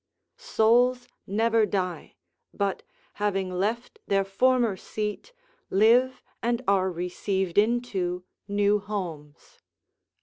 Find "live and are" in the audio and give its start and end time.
5.69-6.91